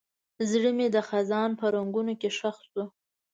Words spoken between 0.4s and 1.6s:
زړه مې د خزان